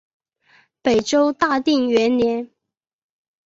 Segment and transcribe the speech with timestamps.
[0.81, 2.49] 北周大定元年。